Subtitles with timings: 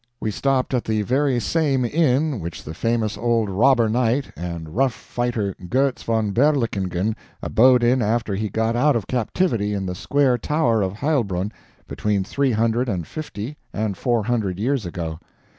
[0.19, 4.95] We stopped at the very same inn which the famous old robber knight and rough
[4.95, 10.39] fighter Goetz von Berlichingen, abode in after he got out of captivity in the Square
[10.39, 11.51] Tower of Heilbronn
[11.87, 15.19] between three hundred and fifty and four hundred years ago.